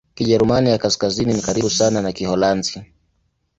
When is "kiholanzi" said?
2.11-2.85